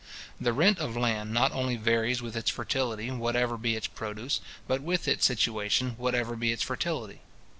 [0.39, 4.81] The rent of land not only varies with its fertility, whatever be its produce, but
[4.81, 7.21] with its situation, whatever be its fertility.